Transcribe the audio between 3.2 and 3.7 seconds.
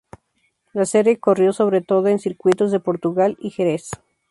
y